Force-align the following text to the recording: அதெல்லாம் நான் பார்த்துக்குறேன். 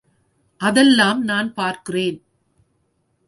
அதெல்லாம் 0.61 1.23
நான் 1.23 1.53
பார்த்துக்குறேன். 1.55 2.21